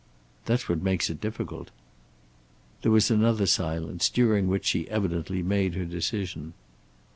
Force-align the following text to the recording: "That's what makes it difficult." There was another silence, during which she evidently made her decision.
"That's 0.45 0.67
what 0.67 0.81
makes 0.81 1.11
it 1.11 1.21
difficult." 1.21 1.69
There 2.81 2.91
was 2.91 3.11
another 3.11 3.45
silence, 3.45 4.09
during 4.09 4.47
which 4.47 4.65
she 4.65 4.89
evidently 4.89 5.43
made 5.43 5.75
her 5.75 5.85
decision. 5.85 6.53